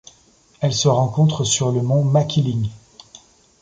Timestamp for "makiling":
2.03-2.69